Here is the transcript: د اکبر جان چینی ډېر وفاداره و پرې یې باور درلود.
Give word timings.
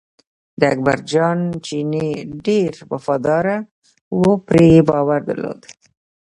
د 0.59 0.61
اکبر 0.73 0.97
جان 1.11 1.39
چینی 1.65 2.09
ډېر 2.45 2.71
وفاداره 2.91 3.57
و 4.19 4.23
پرې 4.47 4.65
یې 4.73 4.81
باور 4.89 5.19
درلود. 5.29 5.61